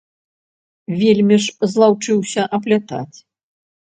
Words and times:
Вельмі 1.01 1.37
ж 1.43 1.69
злаўчыўся 1.73 2.47
аплятаць. 2.59 3.17